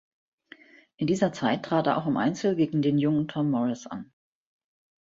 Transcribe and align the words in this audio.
In 0.97 1.05
dieser 1.05 1.31
Zeit 1.31 1.63
trat 1.63 1.85
er 1.85 1.95
auch 1.95 2.07
im 2.07 2.17
Einzel 2.17 2.55
gegen 2.55 2.81
den 2.81 2.97
jungen 2.97 3.27
Tom 3.27 3.51
Morris 3.51 3.85
an. 3.85 4.11